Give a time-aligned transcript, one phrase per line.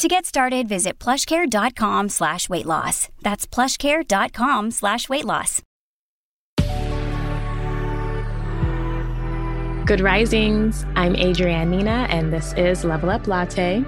[0.00, 3.10] To get started, visit plushcare.com slash weight loss.
[3.20, 5.60] That's plushcare.com slash weight loss.
[9.84, 10.86] Good risings.
[10.96, 13.84] I'm Adrienne Nina, and this is Level Up Latte.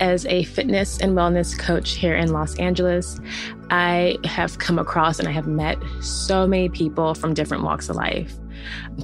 [0.00, 3.20] As a fitness and wellness coach here in Los Angeles,
[3.68, 7.96] I have come across and I have met so many people from different walks of
[7.96, 8.32] life.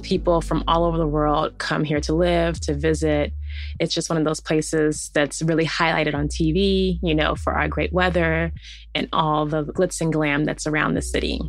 [0.01, 3.33] People from all over the world come here to live, to visit.
[3.79, 7.67] It's just one of those places that's really highlighted on TV, you know, for our
[7.67, 8.51] great weather
[8.95, 11.39] and all the glitz and glam that's around the city.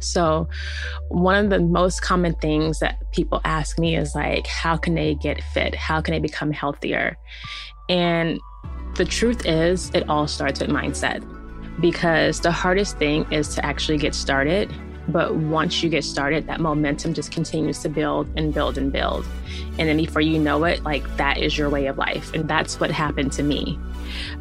[0.00, 0.48] So,
[1.08, 5.14] one of the most common things that people ask me is like, how can they
[5.16, 5.74] get fit?
[5.74, 7.16] How can they become healthier?
[7.88, 8.38] And
[8.94, 11.24] the truth is, it all starts with mindset
[11.80, 14.72] because the hardest thing is to actually get started.
[15.08, 19.24] But once you get started, that momentum just continues to build and build and build.
[19.78, 22.32] And then before you know it, like that is your way of life.
[22.34, 23.78] And that's what happened to me.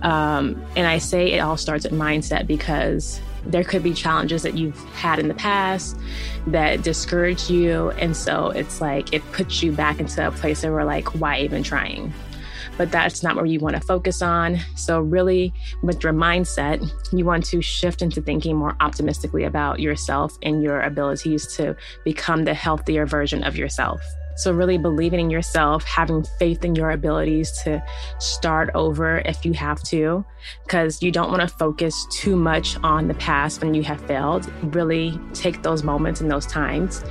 [0.01, 4.55] Um, and I say it all starts with mindset because there could be challenges that
[4.55, 5.97] you've had in the past
[6.47, 7.91] that discourage you.
[7.91, 11.39] And so it's like it puts you back into a place where, we're like, why
[11.39, 12.13] even trying?
[12.77, 14.59] But that's not where you want to focus on.
[14.75, 20.37] So, really, with your mindset, you want to shift into thinking more optimistically about yourself
[20.43, 24.01] and your abilities to become the healthier version of yourself.
[24.37, 27.83] So, really believing in yourself, having faith in your abilities to
[28.19, 30.23] start over if you have to,
[30.63, 34.49] because you don't want to focus too much on the past when you have failed.
[34.75, 37.03] Really take those moments and those times,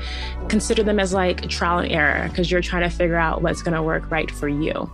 [0.48, 3.74] consider them as like trial and error, because you're trying to figure out what's going
[3.74, 4.90] to work right for you.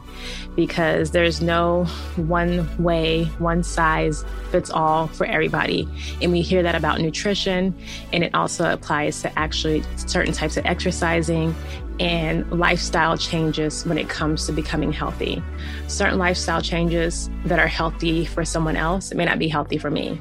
[0.57, 1.85] Because there's no
[2.17, 5.89] one way, one size fits all for everybody.
[6.21, 7.75] And we hear that about nutrition,
[8.13, 11.55] and it also applies to actually certain types of exercising
[12.01, 15.43] and lifestyle changes when it comes to becoming healthy.
[15.87, 20.21] Certain lifestyle changes that are healthy for someone else, may not be healthy for me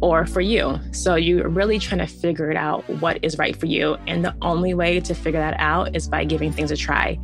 [0.00, 0.78] or for you.
[0.92, 3.96] So you're really trying to figure it out what is right for you.
[4.06, 7.18] And the only way to figure that out is by giving things a try.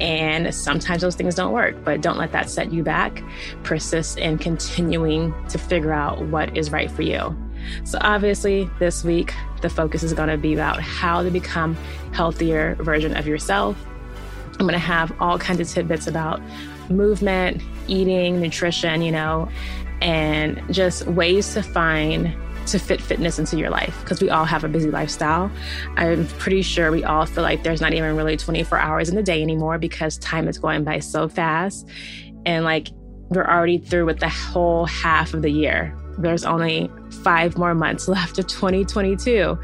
[0.00, 3.22] And sometimes those things don't work, but don't let that set you back.
[3.64, 7.36] Persist in continuing to figure out what is right for you.
[7.84, 11.76] So, obviously, this week, the focus is going to be about how to become
[12.12, 13.76] healthier version of yourself.
[14.52, 16.40] I'm going to have all kinds of tidbits about
[16.90, 19.48] movement, eating, nutrition, you know,
[20.02, 22.34] and just ways to find
[22.66, 25.50] to fit fitness into your life because we all have a busy lifestyle.
[25.96, 29.22] I'm pretty sure we all feel like there's not even really 24 hours in the
[29.22, 31.88] day anymore because time is going by so fast.
[32.44, 32.88] And like
[33.28, 36.90] we're already through with the whole half of the year there's only
[37.22, 39.58] five more months left of 2022.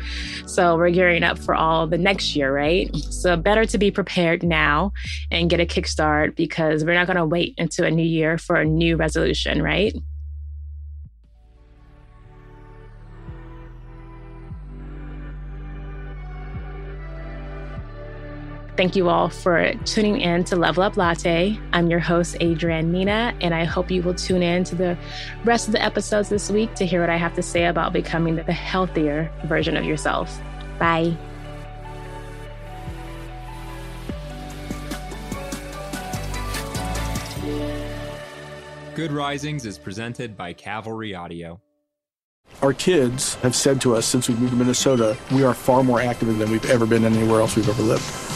[0.47, 2.95] So we're gearing up for all the next year, right?
[2.97, 4.93] So better to be prepared now
[5.31, 8.57] and get a kickstart because we're not going to wait until a new year for
[8.57, 9.95] a new resolution, right?
[18.76, 21.59] Thank you all for tuning in to Level Up Latte.
[21.72, 24.98] I'm your host, Adrienne Nina, and I hope you will tune in to the
[25.44, 28.36] rest of the episodes this week to hear what I have to say about becoming
[28.36, 30.38] the healthier version of yourself.
[30.78, 31.16] Bye.
[38.94, 41.62] Good Risings is presented by Cavalry Audio.
[42.60, 46.00] Our kids have said to us since we moved to Minnesota, we are far more
[46.00, 48.35] active than we've ever been anywhere else we've ever lived.